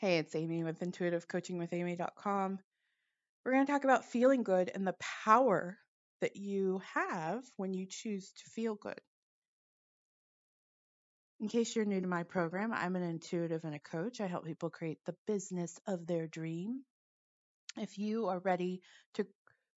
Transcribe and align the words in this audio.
Hey, 0.00 0.18
it's 0.18 0.36
Amy 0.36 0.62
with 0.62 0.78
intuitivecoachingwithamy.com. 0.78 2.60
We're 3.44 3.52
going 3.52 3.66
to 3.66 3.72
talk 3.72 3.82
about 3.82 4.04
feeling 4.04 4.44
good 4.44 4.70
and 4.72 4.86
the 4.86 4.94
power 5.24 5.76
that 6.20 6.36
you 6.36 6.80
have 6.94 7.42
when 7.56 7.74
you 7.74 7.84
choose 7.84 8.30
to 8.30 8.44
feel 8.50 8.76
good. 8.76 9.00
In 11.40 11.48
case 11.48 11.74
you're 11.74 11.84
new 11.84 12.00
to 12.00 12.06
my 12.06 12.22
program, 12.22 12.72
I'm 12.72 12.94
an 12.94 13.02
intuitive 13.02 13.64
and 13.64 13.74
a 13.74 13.80
coach. 13.80 14.20
I 14.20 14.28
help 14.28 14.44
people 14.44 14.70
create 14.70 15.04
the 15.04 15.16
business 15.26 15.80
of 15.84 16.06
their 16.06 16.28
dream. 16.28 16.84
If 17.76 17.98
you 17.98 18.28
are 18.28 18.38
ready 18.38 18.82
to 19.14 19.26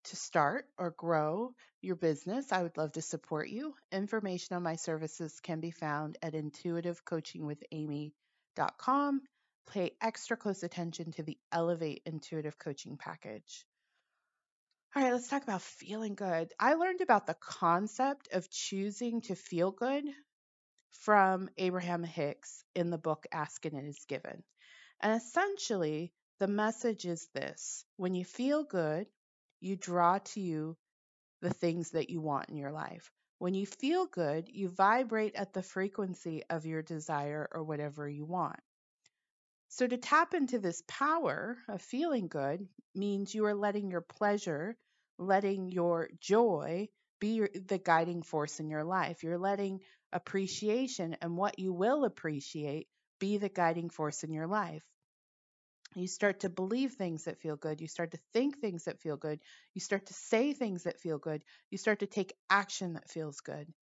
to 0.04 0.16
start 0.16 0.66
or 0.76 0.90
grow 0.90 1.54
your 1.80 1.96
business, 1.96 2.52
I 2.52 2.62
would 2.62 2.76
love 2.76 2.92
to 2.92 3.00
support 3.00 3.48
you. 3.48 3.74
Information 3.90 4.54
on 4.54 4.62
my 4.62 4.76
services 4.76 5.40
can 5.42 5.60
be 5.60 5.70
found 5.70 6.18
at 6.22 6.34
intuitivecoachingwithamy.com 6.34 9.22
pay 9.66 9.92
extra 10.00 10.36
close 10.36 10.62
attention 10.62 11.12
to 11.12 11.22
the 11.22 11.38
Elevate 11.52 12.02
Intuitive 12.06 12.58
Coaching 12.58 12.96
Package. 12.96 13.64
All 14.94 15.02
right, 15.02 15.12
let's 15.12 15.28
talk 15.28 15.44
about 15.44 15.62
feeling 15.62 16.14
good. 16.14 16.52
I 16.58 16.74
learned 16.74 17.00
about 17.00 17.26
the 17.26 17.36
concept 17.40 18.28
of 18.32 18.50
choosing 18.50 19.20
to 19.22 19.36
feel 19.36 19.70
good 19.70 20.04
from 20.90 21.48
Abraham 21.56 22.02
Hicks 22.02 22.64
in 22.74 22.90
the 22.90 22.98
book 22.98 23.24
Ask 23.30 23.64
and 23.64 23.76
It 23.76 23.84
Is 23.84 24.04
Given. 24.08 24.42
And 25.00 25.14
essentially, 25.14 26.12
the 26.40 26.48
message 26.48 27.04
is 27.04 27.28
this 27.34 27.84
when 27.96 28.14
you 28.14 28.24
feel 28.24 28.64
good, 28.64 29.06
you 29.60 29.76
draw 29.76 30.18
to 30.18 30.40
you 30.40 30.76
the 31.40 31.52
things 31.52 31.90
that 31.90 32.10
you 32.10 32.20
want 32.20 32.48
in 32.48 32.56
your 32.56 32.72
life. 32.72 33.10
When 33.38 33.54
you 33.54 33.66
feel 33.66 34.06
good, 34.06 34.48
you 34.48 34.68
vibrate 34.68 35.34
at 35.36 35.52
the 35.52 35.62
frequency 35.62 36.42
of 36.50 36.66
your 36.66 36.82
desire 36.82 37.48
or 37.52 37.62
whatever 37.62 38.08
you 38.08 38.24
want. 38.24 38.60
So, 39.70 39.86
to 39.86 39.96
tap 39.96 40.34
into 40.34 40.58
this 40.58 40.82
power 40.86 41.56
of 41.66 41.80
feeling 41.80 42.28
good 42.28 42.68
means 42.94 43.34
you 43.34 43.46
are 43.46 43.54
letting 43.54 43.90
your 43.90 44.02
pleasure, 44.02 44.76
letting 45.16 45.70
your 45.70 46.10
joy 46.20 46.90
be 47.20 47.36
your, 47.36 47.48
the 47.54 47.78
guiding 47.78 48.20
force 48.22 48.60
in 48.60 48.68
your 48.68 48.84
life. 48.84 49.22
You're 49.22 49.38
letting 49.38 49.80
appreciation 50.12 51.16
and 51.22 51.38
what 51.38 51.58
you 51.58 51.72
will 51.72 52.04
appreciate 52.04 52.86
be 53.18 53.38
the 53.38 53.48
guiding 53.48 53.88
force 53.88 54.24
in 54.24 54.32
your 54.34 54.46
life. 54.46 54.84
You 55.94 56.06
start 56.08 56.40
to 56.40 56.48
believe 56.48 56.94
things 56.94 57.24
that 57.24 57.38
feel 57.40 57.56
good. 57.56 57.80
You 57.80 57.86
start 57.88 58.10
to 58.12 58.18
think 58.32 58.58
things 58.60 58.84
that 58.84 59.00
feel 59.00 59.16
good. 59.16 59.40
You 59.74 59.80
start 59.80 60.06
to 60.06 60.14
say 60.14 60.52
things 60.52 60.82
that 60.84 61.00
feel 61.00 61.18
good. 61.18 61.44
You 61.70 61.78
start 61.78 62.00
to 62.00 62.06
take 62.06 62.36
action 62.48 62.94
that 62.94 63.08
feels 63.08 63.40
good. 63.40 63.72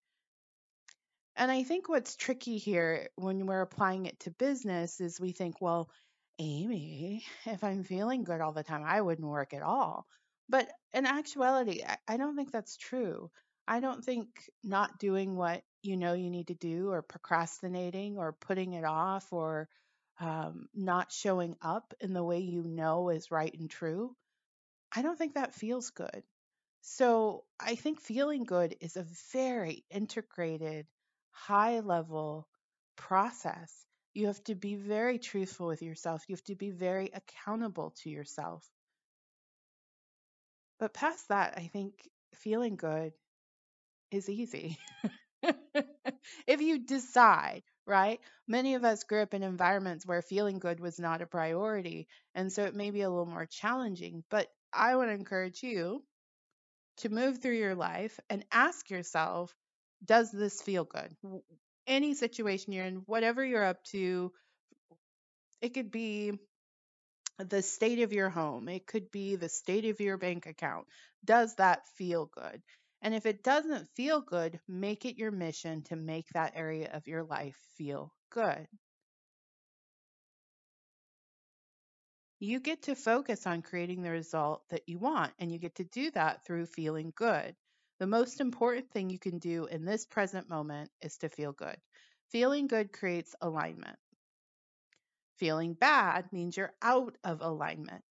And 1.39 1.49
I 1.49 1.63
think 1.63 1.87
what's 1.87 2.17
tricky 2.17 2.57
here 2.57 3.07
when 3.15 3.45
we're 3.45 3.61
applying 3.61 4.07
it 4.07 4.19
to 4.21 4.29
business 4.31 4.99
is 4.99 5.21
we 5.21 5.31
think, 5.31 5.61
well, 5.61 5.89
Amy, 6.37 7.23
if 7.45 7.63
I'm 7.63 7.83
feeling 7.85 8.25
good 8.25 8.41
all 8.41 8.51
the 8.51 8.61
time, 8.61 8.83
I 8.85 8.99
wouldn't 8.99 9.27
work 9.27 9.53
at 9.53 9.61
all. 9.61 10.05
But 10.49 10.69
in 10.93 11.05
actuality, 11.05 11.81
I, 12.07 12.17
don't 12.17 12.35
think 12.35 12.51
that's 12.51 12.75
true. 12.75 13.31
I 13.65 13.79
don't 13.79 14.03
think 14.03 14.27
not 14.65 14.99
doing 14.99 15.37
what 15.37 15.63
you 15.81 15.95
know 15.95 16.11
you 16.11 16.29
need 16.29 16.47
to 16.47 16.55
do, 16.55 16.89
or 16.89 17.01
procrastinating, 17.03 18.17
or 18.17 18.33
putting 18.33 18.73
it 18.73 18.83
off, 18.83 19.31
or 19.31 19.69
um, 20.19 20.67
not 20.73 21.13
showing 21.13 21.55
up 21.61 21.93
in 22.01 22.13
the 22.13 22.23
way 22.23 22.39
you 22.39 22.63
know 22.63 23.09
is 23.09 23.31
right 23.31 23.55
and 23.57 23.69
true, 23.69 24.13
I 24.93 25.03
don't 25.03 25.17
think 25.17 25.35
that 25.35 25.53
feels 25.53 25.91
good. 25.91 26.23
So 26.81 27.45
I 27.59 27.75
think 27.75 28.01
feeling 28.01 28.43
good 28.43 28.75
is 28.81 28.97
a 28.97 29.05
very 29.31 29.85
integrated 29.89 30.87
high 31.31 31.79
level 31.79 32.47
process. 32.95 33.85
You 34.13 34.27
have 34.27 34.43
to 34.45 34.55
be 34.55 34.75
very 34.75 35.19
truthful 35.19 35.67
with 35.67 35.81
yourself. 35.81 36.25
You 36.27 36.35
have 36.35 36.43
to 36.45 36.55
be 36.55 36.71
very 36.71 37.09
accountable 37.13 37.91
to 38.03 38.09
yourself. 38.09 38.69
But 40.79 40.93
past 40.93 41.27
that, 41.27 41.57
I 41.59 41.67
think 41.67 42.09
feeling 42.33 42.75
good 42.75 43.13
is 44.11 44.29
easy. 44.29 44.77
if 46.47 46.61
you 46.61 46.79
decide, 46.79 47.63
right? 47.85 48.19
Many 48.47 48.75
of 48.75 48.83
us 48.85 49.03
grew 49.03 49.21
up 49.21 49.33
in 49.33 49.43
environments 49.43 50.05
where 50.05 50.21
feeling 50.21 50.59
good 50.59 50.79
was 50.79 50.99
not 50.99 51.21
a 51.21 51.27
priority. 51.27 52.07
And 52.35 52.51
so 52.51 52.65
it 52.65 52.75
may 52.75 52.91
be 52.91 53.01
a 53.01 53.09
little 53.09 53.25
more 53.25 53.45
challenging. 53.45 54.23
But 54.29 54.49
I 54.73 54.95
to 55.09 55.15
encourage 55.15 55.63
you 55.63 56.03
to 56.97 57.09
move 57.09 57.39
through 57.39 57.57
your 57.57 57.75
life 57.75 58.19
and 58.29 58.45
ask 58.51 58.89
yourself 58.89 59.55
does 60.03 60.31
this 60.31 60.61
feel 60.61 60.85
good? 60.85 61.15
Any 61.87 62.13
situation 62.13 62.73
you're 62.73 62.85
in, 62.85 63.03
whatever 63.05 63.43
you're 63.43 63.65
up 63.65 63.83
to, 63.85 64.31
it 65.61 65.73
could 65.73 65.91
be 65.91 66.33
the 67.37 67.61
state 67.61 67.99
of 67.99 68.13
your 68.13 68.29
home, 68.29 68.67
it 68.67 68.85
could 68.85 69.11
be 69.11 69.35
the 69.35 69.49
state 69.49 69.85
of 69.85 69.99
your 69.99 70.17
bank 70.17 70.45
account. 70.45 70.85
Does 71.23 71.55
that 71.55 71.87
feel 71.97 72.25
good? 72.25 72.61
And 73.01 73.13
if 73.13 73.25
it 73.25 73.43
doesn't 73.43 73.87
feel 73.95 74.19
good, 74.19 74.59
make 74.67 75.05
it 75.05 75.17
your 75.17 75.31
mission 75.31 75.83
to 75.83 75.95
make 75.95 76.27
that 76.33 76.53
area 76.55 76.89
of 76.93 77.07
your 77.07 77.23
life 77.23 77.57
feel 77.77 78.13
good. 78.29 78.67
You 82.41 82.59
get 82.59 82.83
to 82.83 82.95
focus 82.95 83.45
on 83.47 83.61
creating 83.61 84.01
the 84.01 84.11
result 84.11 84.63
that 84.69 84.87
you 84.87 84.97
want, 84.97 85.33
and 85.39 85.51
you 85.51 85.59
get 85.59 85.75
to 85.75 85.83
do 85.83 86.11
that 86.11 86.45
through 86.45 86.67
feeling 86.67 87.11
good. 87.15 87.55
The 87.99 88.07
most 88.07 88.39
important 88.39 88.91
thing 88.91 89.09
you 89.09 89.19
can 89.19 89.39
do 89.39 89.65
in 89.65 89.83
this 89.83 90.05
present 90.05 90.49
moment 90.49 90.89
is 91.01 91.17
to 91.17 91.29
feel 91.29 91.51
good. 91.51 91.75
Feeling 92.29 92.67
good 92.67 92.93
creates 92.93 93.35
alignment. 93.41 93.97
Feeling 95.37 95.73
bad 95.73 96.31
means 96.31 96.55
you're 96.55 96.73
out 96.81 97.17
of 97.25 97.41
alignment. 97.41 98.03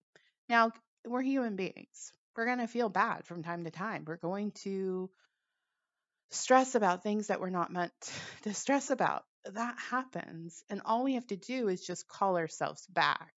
Now, 0.47 0.71
we're 1.07 1.23
human 1.23 1.55
beings. 1.55 2.13
We're 2.35 2.45
going 2.45 2.59
to 2.59 2.67
feel 2.67 2.89
bad 2.89 3.25
from 3.25 3.41
time 3.41 3.63
to 3.63 3.71
time. 3.71 4.05
We're 4.05 4.17
going 4.17 4.51
to 4.63 5.09
stress 6.29 6.75
about 6.75 7.01
things 7.01 7.27
that 7.27 7.41
we're 7.41 7.49
not 7.49 7.71
meant 7.71 7.93
to 8.43 8.53
stress 8.53 8.91
about. 8.91 9.23
That 9.45 9.75
happens. 9.89 10.63
And 10.69 10.81
all 10.85 11.03
we 11.03 11.15
have 11.15 11.27
to 11.27 11.35
do 11.35 11.67
is 11.67 11.85
just 11.85 12.07
call 12.07 12.37
ourselves 12.37 12.85
back. 12.87 13.33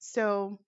So 0.00 0.58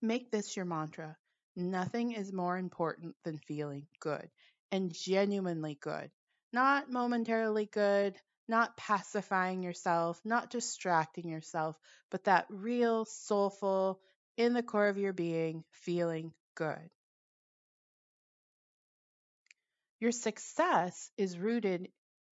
make 0.00 0.30
this 0.30 0.56
your 0.56 0.64
mantra 0.64 1.16
Nothing 1.56 2.12
is 2.12 2.32
more 2.32 2.58
important 2.58 3.16
than 3.24 3.38
feeling 3.38 3.86
good 3.98 4.28
and 4.70 4.92
genuinely 4.92 5.78
good. 5.80 6.10
Not 6.52 6.90
momentarily 6.90 7.66
good, 7.66 8.14
not 8.46 8.76
pacifying 8.76 9.62
yourself, 9.62 10.20
not 10.24 10.50
distracting 10.50 11.28
yourself, 11.28 11.76
but 12.10 12.24
that 12.24 12.46
real, 12.50 13.06
soulful, 13.06 14.00
in 14.36 14.52
the 14.52 14.62
core 14.62 14.88
of 14.88 14.98
your 14.98 15.14
being, 15.14 15.64
feeling 15.70 16.32
good. 16.54 16.90
Your 19.98 20.12
success 20.12 21.10
is 21.16 21.38
rooted 21.38 21.88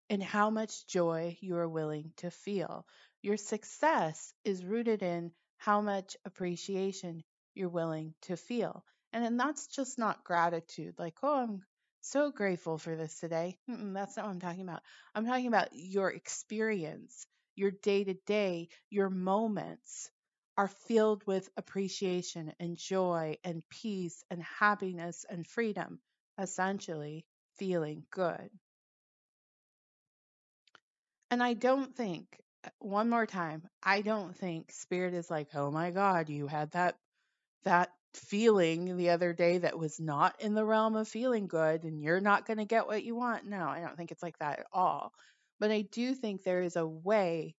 in 0.08 0.20
how 0.20 0.50
much 0.50 0.86
joy 0.86 1.36
you 1.40 1.56
are 1.56 1.68
willing 1.68 2.12
to 2.18 2.30
feel. 2.30 2.86
Your 3.20 3.36
success 3.36 4.32
is 4.44 4.64
rooted 4.64 5.02
in 5.02 5.32
how 5.56 5.80
much 5.80 6.16
appreciation 6.24 7.24
you're 7.54 7.68
willing 7.68 8.14
to 8.22 8.36
feel. 8.36 8.84
And 9.12 9.24
then 9.24 9.36
that's 9.36 9.66
just 9.68 9.98
not 9.98 10.24
gratitude, 10.24 10.94
like, 10.98 11.16
oh, 11.22 11.42
I'm 11.42 11.62
so 12.02 12.30
grateful 12.30 12.78
for 12.78 12.96
this 12.96 13.18
today. 13.20 13.58
Mm-mm, 13.68 13.94
that's 13.94 14.16
not 14.16 14.26
what 14.26 14.32
I'm 14.32 14.40
talking 14.40 14.62
about. 14.62 14.82
I'm 15.14 15.26
talking 15.26 15.46
about 15.48 15.68
your 15.72 16.10
experience, 16.12 17.26
your 17.56 17.70
day 17.70 18.04
to 18.04 18.14
day, 18.26 18.68
your 18.90 19.10
moments 19.10 20.10
are 20.56 20.68
filled 20.68 21.26
with 21.26 21.48
appreciation 21.56 22.52
and 22.60 22.76
joy 22.76 23.36
and 23.44 23.62
peace 23.70 24.24
and 24.30 24.42
happiness 24.42 25.24
and 25.28 25.46
freedom, 25.46 26.00
essentially 26.38 27.24
feeling 27.56 28.04
good. 28.10 28.50
And 31.30 31.42
I 31.42 31.54
don't 31.54 31.94
think, 31.96 32.40
uh, 32.64 32.70
one 32.80 33.08
more 33.08 33.26
time, 33.26 33.68
I 33.82 34.02
don't 34.02 34.36
think 34.36 34.72
spirit 34.72 35.14
is 35.14 35.30
like, 35.30 35.54
oh 35.54 35.70
my 35.70 35.90
God, 35.90 36.28
you 36.28 36.46
had 36.46 36.70
that 36.72 36.98
that 37.64 37.90
feeling 38.14 38.96
the 38.96 39.10
other 39.10 39.32
day 39.32 39.58
that 39.58 39.78
was 39.78 40.00
not 40.00 40.40
in 40.40 40.54
the 40.54 40.64
realm 40.64 40.96
of 40.96 41.08
feeling 41.08 41.46
good 41.46 41.84
and 41.84 42.02
you're 42.02 42.20
not 42.20 42.46
going 42.46 42.58
to 42.58 42.64
get 42.64 42.86
what 42.86 43.04
you 43.04 43.14
want. 43.14 43.46
No, 43.46 43.66
I 43.66 43.80
don't 43.80 43.96
think 43.96 44.10
it's 44.10 44.22
like 44.22 44.38
that 44.38 44.60
at 44.60 44.66
all. 44.72 45.12
But 45.60 45.70
I 45.70 45.82
do 45.82 46.14
think 46.14 46.42
there 46.42 46.62
is 46.62 46.76
a 46.76 46.86
way 46.86 47.54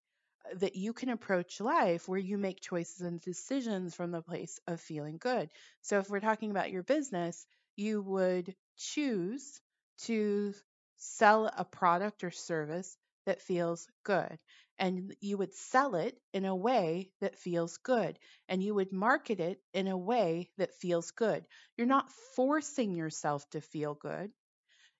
uh, 0.46 0.58
that 0.60 0.76
you 0.76 0.94
can 0.94 1.10
approach 1.10 1.60
life 1.60 2.08
where 2.08 2.20
you 2.20 2.38
make 2.38 2.62
choices 2.62 3.02
and 3.02 3.22
decisions 3.22 3.96
from 3.96 4.12
the 4.12 4.22
place 4.22 4.60
of 4.68 4.80
feeling 4.82 5.18
good. 5.18 5.50
So 5.82 6.00
if 6.00 6.10
we're 6.10 6.20
talking 6.20 6.52
about 6.52 6.72
your 6.72 6.84
business, 6.84 7.46
you 7.76 8.02
would 8.02 8.56
choose 8.78 9.62
to 10.04 10.54
sell 10.98 11.52
a 11.56 11.66
product 11.66 12.24
or 12.24 12.32
service 12.32 12.98
that 13.26 13.42
feels 13.42 13.88
good 14.04 14.38
and 14.80 15.16
you 15.22 15.38
would 15.38 15.54
sell 15.54 15.96
it 15.96 16.20
in 16.34 16.46
a 16.46 16.56
way 16.56 17.12
that 17.22 17.38
feels 17.38 17.78
good 17.78 18.20
and 18.48 18.64
you 18.64 18.74
would 18.76 18.92
market 18.94 19.40
it 19.40 19.62
in 19.74 19.88
a 19.88 19.98
way 19.98 20.52
that 20.58 20.74
feels 20.76 21.12
good. 21.12 21.46
You're 21.78 21.88
not 21.88 22.12
forcing 22.36 22.96
yourself 22.96 23.50
to 23.52 23.62
feel 23.62 23.96
good. 23.96 24.32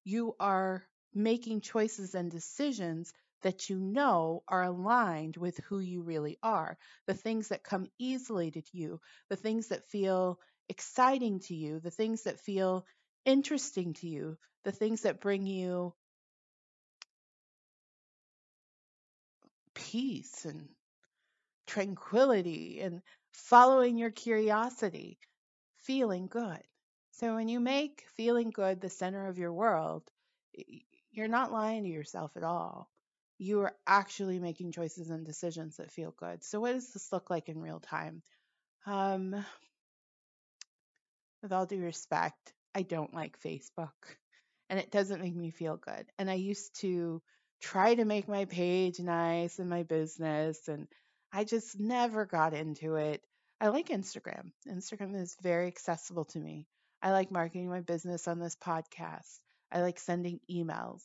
You 0.04 0.36
are 0.42 0.86
making 1.14 1.62
choices 1.62 2.14
and 2.14 2.30
decisions 2.30 3.14
that 3.44 3.70
you 3.70 3.80
know 3.80 4.44
are 4.48 4.64
aligned 4.64 5.38
with 5.38 5.58
who 5.60 5.80
you 5.80 6.02
really 6.02 6.38
are, 6.44 6.78
the 7.08 7.14
things 7.14 7.48
that 7.48 7.64
come 7.64 7.88
easily 7.98 8.52
to 8.52 8.62
you, 8.74 9.00
the 9.30 9.38
things 9.38 9.70
that 9.70 9.90
feel 9.90 10.40
exciting 10.68 11.40
to 11.42 11.56
you, 11.56 11.80
the 11.80 11.92
things 11.92 12.24
that 12.24 12.42
feel 12.42 12.86
interesting 13.26 13.94
to 13.94 14.08
you, 14.10 14.38
the 14.66 14.72
things 14.74 15.04
that 15.04 15.22
bring 15.22 15.46
you 15.48 15.96
peace 19.92 20.46
and 20.46 20.70
tranquility 21.66 22.80
and 22.82 23.02
following 23.32 23.98
your 23.98 24.12
curiosity, 24.12 25.18
feeling 25.78 26.28
good. 26.28 26.62
So 27.12 27.36
when 27.36 27.48
you 27.48 27.60
make 27.60 28.06
feeling 28.16 28.52
good 28.52 28.80
the 28.80 28.90
center 28.90 29.28
of 29.28 29.38
your 29.38 29.52
world, 29.52 30.04
you're 31.12 31.28
not 31.28 31.52
lying 31.52 31.84
to 31.84 31.90
yourself 31.90 32.32
at 32.38 32.44
all. 32.44 32.90
You 33.40 33.62
are 33.62 33.76
actually 33.88 34.40
making 34.40 34.74
choices 34.74 35.10
and 35.10 35.26
decisions 35.26 35.78
that 35.78 35.92
feel 35.92 36.14
good. 36.18 36.44
So 36.44 36.60
what 36.60 36.74
does 36.74 36.92
this 36.94 37.12
look 37.12 37.30
like 37.30 37.50
in 37.50 37.60
real 37.60 37.80
time? 37.80 38.22
Um, 38.86 39.44
with 41.42 41.52
all 41.52 41.66
due 41.66 41.82
respect, 41.82 42.54
I 42.76 42.84
don't 42.84 43.14
like 43.14 43.42
Facebook 43.42 44.18
and 44.70 44.80
it 44.80 44.92
doesn't 44.92 45.22
make 45.22 45.36
me 45.36 45.50
feel 45.50 45.78
good. 45.78 46.06
And 46.20 46.30
I 46.30 46.36
used 46.36 46.80
to 46.82 47.22
try 47.62 47.96
to 47.96 48.06
make 48.06 48.28
my 48.28 48.46
page 48.46 49.00
nice 49.00 49.60
and 49.60 49.70
my 49.70 49.84
business, 49.84 50.68
and 50.68 50.88
I 51.32 51.44
just 51.44 51.80
never 51.80 52.26
got 52.26 52.54
into 52.54 52.96
it. 52.96 53.22
I 53.62 53.68
like 53.68 53.90
Instagram. 53.90 54.52
Instagram 54.68 55.16
is 55.16 55.36
very 55.42 55.68
accessible 55.68 56.26
to 56.26 56.40
me. 56.40 56.66
I 57.02 57.12
like 57.12 57.32
marketing 57.32 57.70
my 57.70 57.82
business 57.82 58.28
on 58.28 58.40
this 58.40 58.56
podcast. 58.56 59.40
I 59.72 59.82
like 59.82 60.00
sending 60.00 60.40
emails. 60.50 61.04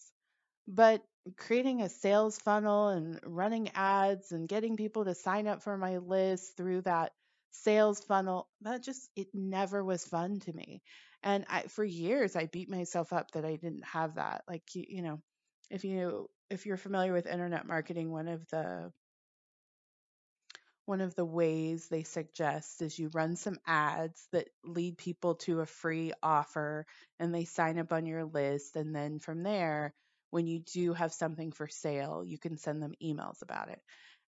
But 0.67 1.03
creating 1.37 1.83
a 1.83 1.89
sales 1.89 2.39
funnel 2.39 2.89
and 2.89 3.21
running 3.25 3.71
ads 3.75 4.33
and 4.33 4.49
getting 4.49 4.77
people 4.77 5.05
to 5.05 5.15
sign 5.15 5.47
up 5.47 5.63
for 5.63 5.77
my 5.77 5.99
list 5.99 6.57
through 6.57 6.83
that 6.83 7.13
sales 7.51 8.01
funnel, 8.01 8.49
that 8.63 8.83
just, 8.83 9.09
it 9.15 9.29
never 9.35 9.85
was 9.85 10.05
fun 10.05 10.41
to 10.41 10.53
me. 10.53 10.83
And 11.23 11.45
I, 11.49 11.63
for 11.63 11.85
years, 11.85 12.37
I 12.37 12.47
beat 12.47 12.71
myself 12.71 13.13
up 13.13 13.31
that 13.33 13.45
I 13.45 13.57
didn't 13.57 13.85
have 13.85 14.17
that. 14.17 14.43
Like, 14.49 14.63
you, 14.75 14.85
you 14.89 15.03
know, 15.03 15.21
if 15.71 15.85
you 15.85 16.29
if 16.51 16.67
you're 16.67 16.77
familiar 16.77 17.13
with 17.13 17.27
internet 17.27 17.67
marketing, 17.67 18.11
one 18.11 18.29
of 18.29 18.47
the 18.49 18.93
one 20.87 21.01
of 21.01 21.15
the 21.15 21.25
ways 21.25 21.89
they 21.89 22.03
suggest 22.03 22.83
is 22.83 22.99
you 22.99 23.09
run 23.15 23.37
some 23.37 23.59
ads 23.67 24.29
that 24.33 24.49
lead 24.65 24.99
people 24.99 25.35
to 25.35 25.61
a 25.61 25.67
free 25.67 26.13
offer 26.23 26.87
and 27.19 27.35
they 27.35 27.45
sign 27.45 27.79
up 27.79 27.93
on 27.93 28.07
your 28.07 28.25
list 28.25 28.77
and 28.77 28.95
then 28.95 29.19
from 29.19 29.43
there 29.43 29.95
when 30.31 30.47
you 30.47 30.59
do 30.59 30.93
have 30.93 31.13
something 31.13 31.53
for 31.53 31.69
sale 31.69 32.23
you 32.27 32.39
can 32.39 32.59
send 32.59 32.83
them 32.83 32.93
emails 33.03 33.41
about 33.43 33.71
it. 33.71 33.81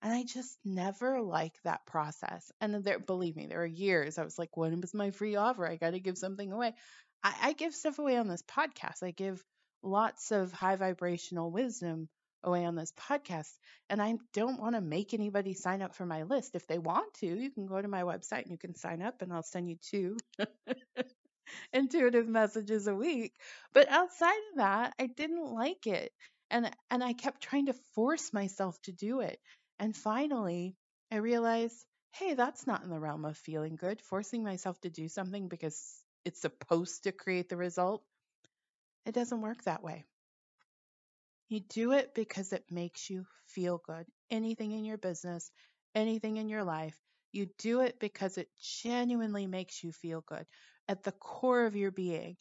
And 0.02 0.12
i 0.12 0.24
just 0.24 0.56
never 0.64 1.20
liked 1.20 1.62
that 1.64 1.84
process. 1.86 2.50
And 2.60 2.82
there 2.84 3.00
believe 3.00 3.36
me 3.36 3.46
there 3.46 3.62
are 3.62 3.66
years 3.66 4.18
i 4.18 4.24
was 4.24 4.38
like 4.38 4.56
when 4.56 4.80
was 4.80 4.94
my 4.94 5.10
free 5.10 5.36
offer? 5.36 5.66
I 5.66 5.76
got 5.76 5.90
to 5.90 6.00
give 6.00 6.16
something 6.16 6.52
away. 6.52 6.74
I, 7.22 7.34
I 7.42 7.52
give 7.52 7.74
stuff 7.74 7.98
away 7.98 8.16
on 8.16 8.28
this 8.28 8.42
podcast. 8.42 9.02
I 9.02 9.10
give 9.10 9.42
lots 9.86 10.32
of 10.32 10.52
high 10.52 10.76
vibrational 10.76 11.50
wisdom 11.50 12.08
away 12.44 12.64
on 12.64 12.74
this 12.74 12.92
podcast. 12.92 13.50
And 13.88 14.02
I 14.02 14.14
don't 14.32 14.60
want 14.60 14.74
to 14.74 14.80
make 14.80 15.14
anybody 15.14 15.54
sign 15.54 15.82
up 15.82 15.94
for 15.94 16.06
my 16.06 16.24
list. 16.24 16.54
If 16.54 16.66
they 16.66 16.78
want 16.78 17.14
to, 17.14 17.26
you 17.26 17.50
can 17.50 17.66
go 17.66 17.80
to 17.80 17.88
my 17.88 18.02
website 18.02 18.42
and 18.42 18.50
you 18.50 18.58
can 18.58 18.74
sign 18.74 19.02
up, 19.02 19.22
and 19.22 19.32
I'll 19.32 19.42
send 19.42 19.68
you 19.68 19.76
two 19.90 20.16
intuitive 21.72 22.28
messages 22.28 22.86
a 22.86 22.94
week. 22.94 23.32
But 23.72 23.88
outside 23.88 24.40
of 24.52 24.58
that, 24.58 24.94
I 24.98 25.06
didn't 25.06 25.52
like 25.52 25.86
it. 25.86 26.12
And, 26.50 26.70
and 26.90 27.02
I 27.02 27.12
kept 27.12 27.42
trying 27.42 27.66
to 27.66 27.74
force 27.94 28.32
myself 28.32 28.80
to 28.82 28.92
do 28.92 29.20
it. 29.20 29.38
And 29.78 29.96
finally, 29.96 30.76
I 31.10 31.16
realized 31.16 31.84
hey, 32.18 32.32
that's 32.34 32.66
not 32.66 32.82
in 32.82 32.88
the 32.88 32.98
realm 32.98 33.24
of 33.24 33.36
feeling 33.36 33.76
good. 33.76 34.00
Forcing 34.00 34.42
myself 34.42 34.80
to 34.80 34.90
do 34.90 35.08
something 35.08 35.48
because 35.48 36.02
it's 36.24 36.40
supposed 36.40 37.04
to 37.04 37.12
create 37.12 37.48
the 37.48 37.56
result, 37.56 38.02
it 39.06 39.14
doesn't 39.14 39.40
work 39.40 39.62
that 39.64 39.82
way. 39.82 40.04
You 41.48 41.60
do 41.60 41.92
it 41.92 42.14
because 42.14 42.52
it 42.52 42.64
makes 42.70 43.08
you 43.08 43.24
feel 43.46 43.80
good. 43.86 44.06
Anything 44.30 44.72
in 44.72 44.84
your 44.84 44.98
business, 44.98 45.50
anything 45.94 46.36
in 46.38 46.48
your 46.48 46.64
life, 46.64 46.98
you 47.32 47.48
do 47.58 47.82
it 47.82 48.00
because 48.00 48.36
it 48.36 48.48
genuinely 48.82 49.46
makes 49.46 49.84
you 49.84 49.92
feel 49.92 50.22
good 50.26 50.46
at 50.88 51.04
the 51.04 51.12
core 51.12 51.66
of 51.66 51.76
your 51.76 51.92
being. 51.92 52.36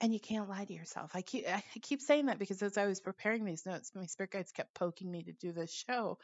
And 0.00 0.12
you 0.12 0.20
can't 0.20 0.48
lie 0.48 0.64
to 0.64 0.72
yourself. 0.72 1.12
I 1.14 1.22
keep 1.22 1.46
I 1.48 1.62
keep 1.82 2.00
saying 2.00 2.26
that 2.26 2.38
because 2.38 2.62
as 2.62 2.78
I 2.78 2.86
was 2.86 3.00
preparing 3.00 3.44
these 3.44 3.66
notes, 3.66 3.92
my 3.94 4.06
spirit 4.06 4.32
guides 4.32 4.52
kept 4.52 4.74
poking 4.74 5.10
me 5.10 5.24
to 5.24 5.32
do 5.32 5.52
this 5.52 5.72
show, 5.72 6.18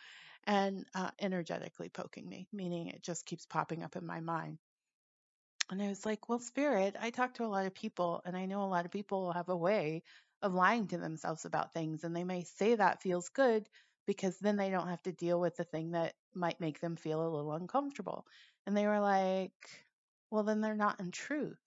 and 0.46 0.84
uh, 0.94 1.10
energetically 1.20 1.90
poking 1.90 2.28
me, 2.28 2.48
meaning 2.52 2.88
it 2.88 3.02
just 3.02 3.26
keeps 3.26 3.46
popping 3.46 3.82
up 3.82 3.96
in 3.96 4.06
my 4.06 4.20
mind. 4.20 4.58
And 5.70 5.82
I 5.82 5.88
was 5.88 6.06
like, 6.06 6.28
well, 6.28 6.38
spirit, 6.38 6.96
I 6.98 7.10
talk 7.10 7.34
to 7.34 7.44
a 7.44 7.46
lot 7.46 7.66
of 7.66 7.74
people, 7.74 8.22
and 8.24 8.36
I 8.36 8.46
know 8.46 8.62
a 8.62 8.64
lot 8.72 8.86
of 8.86 8.90
people 8.90 9.32
have 9.32 9.48
a 9.50 9.56
way 9.56 10.02
of 10.40 10.54
lying 10.54 10.86
to 10.88 10.98
themselves 10.98 11.44
about 11.44 11.72
things. 11.72 12.04
And 12.04 12.16
they 12.16 12.24
may 12.24 12.44
say 12.44 12.74
that 12.74 13.02
feels 13.02 13.28
good 13.28 13.68
because 14.06 14.38
then 14.38 14.56
they 14.56 14.70
don't 14.70 14.88
have 14.88 15.02
to 15.02 15.12
deal 15.12 15.38
with 15.38 15.56
the 15.56 15.64
thing 15.64 15.90
that 15.90 16.14
might 16.34 16.60
make 16.60 16.80
them 16.80 16.96
feel 16.96 17.20
a 17.20 17.28
little 17.28 17.52
uncomfortable. 17.52 18.24
And 18.66 18.76
they 18.76 18.86
were 18.86 19.00
like, 19.00 19.52
well, 20.30 20.44
then 20.44 20.60
they're 20.60 20.74
not 20.74 21.00
in 21.00 21.10
truth. 21.10 21.58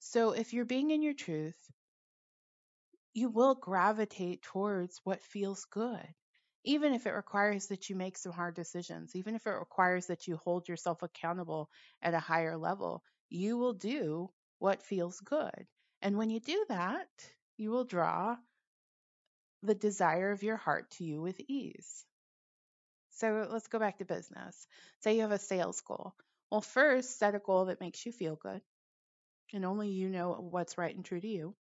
So 0.00 0.32
if 0.32 0.52
you're 0.52 0.64
being 0.66 0.90
in 0.90 1.02
your 1.02 1.14
truth, 1.14 1.56
you 3.14 3.30
will 3.30 3.54
gravitate 3.54 4.42
towards 4.42 5.00
what 5.04 5.22
feels 5.22 5.64
good, 5.66 6.06
even 6.64 6.92
if 6.92 7.06
it 7.06 7.12
requires 7.12 7.68
that 7.68 7.88
you 7.88 7.96
make 7.96 8.18
some 8.18 8.32
hard 8.32 8.54
decisions, 8.54 9.14
even 9.14 9.34
if 9.34 9.46
it 9.46 9.50
requires 9.50 10.06
that 10.06 10.26
you 10.26 10.36
hold 10.36 10.68
yourself 10.68 11.02
accountable 11.02 11.70
at 12.02 12.14
a 12.14 12.20
higher 12.20 12.56
level, 12.56 13.02
you 13.32 13.56
will 13.56 13.72
do 13.72 14.30
what 14.58 14.82
feels 14.82 15.20
good. 15.20 15.66
And 16.02 16.18
when 16.18 16.30
you 16.30 16.40
do 16.40 16.64
that, 16.68 17.08
you 17.56 17.70
will 17.70 17.84
draw 17.84 18.36
the 19.62 19.74
desire 19.74 20.30
of 20.32 20.42
your 20.42 20.56
heart 20.56 20.90
to 20.90 21.04
you 21.04 21.20
with 21.22 21.40
ease. 21.48 22.04
So 23.10 23.46
let's 23.50 23.68
go 23.68 23.78
back 23.78 23.98
to 23.98 24.04
business. 24.04 24.66
Say 25.00 25.14
you 25.16 25.22
have 25.22 25.32
a 25.32 25.38
sales 25.38 25.80
goal. 25.80 26.14
Well, 26.50 26.60
first, 26.60 27.18
set 27.18 27.34
a 27.34 27.38
goal 27.38 27.66
that 27.66 27.80
makes 27.80 28.04
you 28.04 28.12
feel 28.12 28.36
good, 28.36 28.60
and 29.52 29.64
only 29.64 29.90
you 29.90 30.08
know 30.08 30.34
what's 30.34 30.78
right 30.78 30.94
and 30.94 31.04
true 31.04 31.20
to 31.20 31.28
you. 31.28 31.54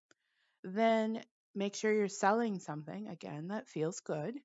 Then 0.63 1.23
make 1.55 1.75
sure 1.75 1.93
you're 1.93 2.09
selling 2.09 2.59
something, 2.59 3.07
again, 3.07 3.49
that 3.49 3.69
feels 3.69 3.99
good, 4.01 4.39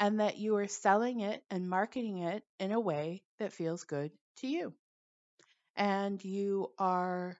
and 0.00 0.20
that 0.20 0.38
you 0.38 0.56
are 0.56 0.68
selling 0.68 1.20
it 1.20 1.44
and 1.50 1.68
marketing 1.68 2.18
it 2.18 2.44
in 2.60 2.72
a 2.72 2.80
way 2.80 3.22
that 3.38 3.52
feels 3.52 3.84
good 3.84 4.12
to 4.38 4.48
you. 4.48 4.74
And 5.76 6.24
you 6.24 6.72
are 6.78 7.38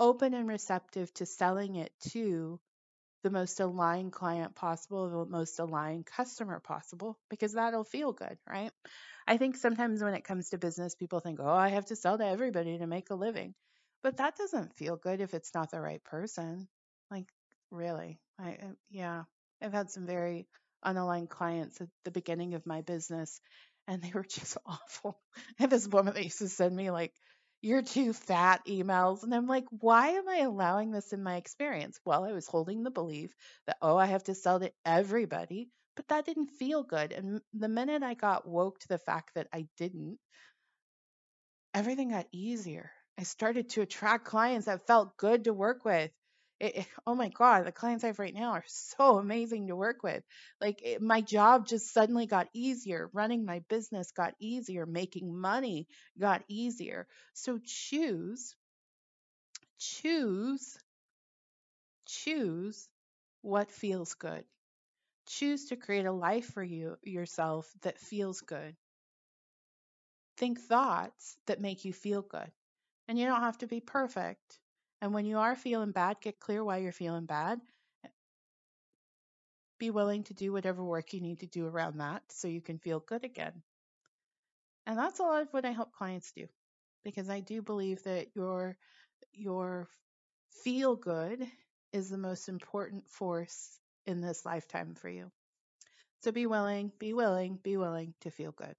open 0.00 0.34
and 0.34 0.48
receptive 0.48 1.12
to 1.14 1.26
selling 1.26 1.76
it 1.76 1.92
to 2.12 2.60
the 3.22 3.30
most 3.30 3.60
aligned 3.60 4.12
client 4.12 4.54
possible, 4.54 5.08
the 5.08 5.26
most 5.30 5.58
aligned 5.58 6.06
customer 6.06 6.60
possible, 6.60 7.18
because 7.30 7.54
that'll 7.54 7.84
feel 7.84 8.12
good, 8.12 8.38
right? 8.48 8.70
I 9.26 9.38
think 9.38 9.56
sometimes 9.56 10.02
when 10.02 10.14
it 10.14 10.24
comes 10.24 10.50
to 10.50 10.58
business, 10.58 10.94
people 10.94 11.20
think, 11.20 11.40
oh, 11.40 11.48
I 11.48 11.70
have 11.70 11.86
to 11.86 11.96
sell 11.96 12.18
to 12.18 12.26
everybody 12.26 12.78
to 12.78 12.86
make 12.86 13.10
a 13.10 13.14
living. 13.14 13.54
But 14.02 14.18
that 14.18 14.36
doesn't 14.36 14.76
feel 14.76 14.96
good 14.96 15.20
if 15.20 15.34
it's 15.34 15.54
not 15.54 15.70
the 15.70 15.80
right 15.80 16.04
person. 16.04 16.68
Like, 17.10 17.26
really? 17.70 18.20
I, 18.38 18.50
uh, 18.62 18.74
yeah, 18.90 19.24
I've 19.62 19.72
had 19.72 19.90
some 19.90 20.06
very 20.06 20.46
unaligned 20.84 21.30
clients 21.30 21.80
at 21.80 21.88
the 22.04 22.10
beginning 22.10 22.54
of 22.54 22.66
my 22.66 22.82
business, 22.82 23.40
and 23.88 24.02
they 24.02 24.12
were 24.12 24.24
just 24.28 24.58
awful. 24.66 25.18
I 25.58 25.66
this 25.66 25.88
woman 25.88 26.14
that 26.14 26.24
used 26.24 26.38
to 26.38 26.48
send 26.48 26.76
me 26.76 26.90
like 26.90 27.14
you're 27.64 27.82
too 27.82 28.12
fat 28.12 28.60
emails. 28.66 29.22
And 29.22 29.34
I'm 29.34 29.46
like, 29.46 29.64
why 29.70 30.08
am 30.10 30.28
I 30.28 30.38
allowing 30.40 30.90
this 30.90 31.12
in 31.12 31.22
my 31.22 31.36
experience? 31.36 31.98
Well, 32.04 32.24
I 32.24 32.32
was 32.32 32.46
holding 32.46 32.82
the 32.82 32.90
belief 32.90 33.34
that, 33.66 33.78
oh, 33.82 33.96
I 33.96 34.06
have 34.06 34.24
to 34.24 34.34
sell 34.34 34.60
to 34.60 34.70
everybody, 34.84 35.70
but 35.96 36.06
that 36.08 36.26
didn't 36.26 36.50
feel 36.50 36.82
good. 36.82 37.12
And 37.12 37.40
the 37.54 37.68
minute 37.68 38.02
I 38.02 38.14
got 38.14 38.46
woke 38.46 38.78
to 38.80 38.88
the 38.88 38.98
fact 38.98 39.34
that 39.34 39.48
I 39.52 39.66
didn't, 39.78 40.18
everything 41.72 42.10
got 42.10 42.26
easier. 42.32 42.90
I 43.18 43.22
started 43.22 43.70
to 43.70 43.82
attract 43.82 44.26
clients 44.26 44.66
that 44.66 44.86
felt 44.86 45.16
good 45.16 45.44
to 45.44 45.52
work 45.54 45.84
with. 45.84 46.10
It, 46.60 46.86
oh 47.06 47.14
my 47.14 47.28
god 47.28 47.64
the 47.66 47.72
clients 47.72 48.04
i 48.04 48.08
have 48.08 48.18
right 48.18 48.34
now 48.34 48.52
are 48.52 48.64
so 48.68 49.18
amazing 49.18 49.68
to 49.68 49.76
work 49.76 50.02
with. 50.02 50.22
Like 50.60 50.80
it, 50.82 51.00
my 51.02 51.20
job 51.20 51.66
just 51.66 51.92
suddenly 51.92 52.26
got 52.26 52.48
easier 52.54 53.08
running 53.12 53.44
my 53.44 53.60
business 53.68 54.10
got 54.12 54.34
easier 54.40 54.86
making 54.86 55.36
money 55.36 55.86
got 56.18 56.42
easier. 56.48 57.06
So 57.34 57.58
choose 57.64 58.56
choose 59.78 60.76
choose 62.06 62.88
what 63.42 63.70
feels 63.70 64.14
good. 64.14 64.44
Choose 65.26 65.66
to 65.66 65.76
create 65.76 66.06
a 66.06 66.12
life 66.12 66.46
for 66.46 66.62
you 66.62 66.98
yourself 67.02 67.72
that 67.82 67.98
feels 67.98 68.40
good. 68.42 68.76
Think 70.36 70.60
thoughts 70.60 71.36
that 71.46 71.60
make 71.60 71.84
you 71.84 71.92
feel 71.92 72.22
good. 72.22 72.52
And 73.08 73.18
you 73.18 73.26
don't 73.26 73.40
have 73.42 73.58
to 73.58 73.66
be 73.66 73.80
perfect 73.80 74.60
and 75.04 75.14
when 75.14 75.26
you 75.26 75.38
are 75.38 75.54
feeling 75.56 75.92
bad, 75.92 76.20
get 76.20 76.40
clear 76.40 76.64
why 76.64 76.78
you're 76.78 76.92
feeling 76.92 77.26
bad 77.26 77.60
Be 79.78 79.90
willing 79.90 80.24
to 80.24 80.34
do 80.34 80.52
whatever 80.52 80.82
work 80.84 81.12
you 81.12 81.20
need 81.20 81.40
to 81.40 81.46
do 81.46 81.66
around 81.66 81.98
that 81.98 82.22
so 82.32 82.48
you 82.48 82.62
can 82.62 82.78
feel 82.80 83.00
good 83.00 83.24
again. 83.24 83.62
And 84.86 84.98
that's 84.98 85.20
a 85.20 85.24
lot 85.24 85.42
of 85.42 85.52
what 85.52 85.66
I 85.66 85.72
help 85.72 85.92
clients 85.92 86.32
do 86.32 86.48
because 87.04 87.30
I 87.30 87.40
do 87.40 87.62
believe 87.62 88.02
that 88.04 88.28
your 88.34 88.78
your 89.32 89.88
feel 90.64 90.96
good 90.96 91.46
is 91.92 92.10
the 92.10 92.18
most 92.18 92.48
important 92.48 93.08
force 93.08 93.78
in 94.06 94.22
this 94.22 94.46
lifetime 94.46 94.94
for 94.94 95.08
you. 95.10 95.30
So 96.22 96.32
be 96.32 96.46
willing, 96.46 96.92
be 96.98 97.14
willing, 97.14 97.58
be 97.62 97.76
willing 97.76 98.14
to 98.22 98.30
feel 98.30 98.52
good. 98.52 98.74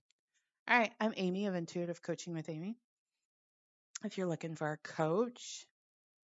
All 0.70 0.80
right, 0.80 0.94
I'm 1.00 1.14
Amy 1.18 1.48
of 1.48 1.56
Intuitive 1.56 2.02
Coaching 2.02 2.34
with 2.34 2.50
Amy. 2.50 2.78
If 4.04 4.18
you're 4.18 4.28
looking 4.28 4.56
for 4.56 4.72
a 4.72 4.78
coach, 4.78 5.66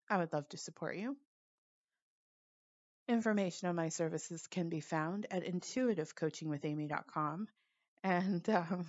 I 0.09 0.19
would 0.19 0.33
love 0.33 0.49
to 0.51 0.57
support 0.57 0.97
you. 0.97 1.17
Information 3.09 3.69
on 3.69 3.77
my 3.77 3.89
services 3.89 4.47
can 4.47 4.69
be 4.69 4.81
found 4.81 5.27
at 5.31 5.45
intuitivecoachingwithamy.com. 5.45 7.49
And 8.05 8.49
um, 8.51 8.87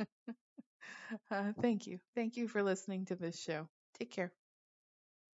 uh, 1.30 1.52
thank 1.60 1.86
you. 1.86 2.00
Thank 2.14 2.36
you 2.36 2.48
for 2.48 2.62
listening 2.62 3.04
to 3.06 3.14
this 3.14 3.38
show. 3.38 3.68
Take 3.98 4.10
care. 4.10 4.32